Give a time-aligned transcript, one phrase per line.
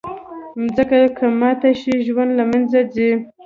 [0.63, 3.11] مځکه که ماته شي، ژوند له منځه ځي.